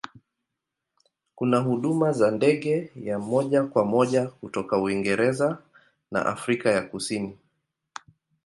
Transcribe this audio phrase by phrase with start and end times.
[1.35, 5.61] Kuna huduma za ndege ya moja kwa moja kutoka Uingereza
[6.11, 7.37] na Afrika ya Kusini.